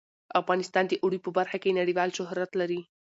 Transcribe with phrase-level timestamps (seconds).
[0.41, 2.81] افغانستان د اوړي په برخه کې نړیوال شهرت لري.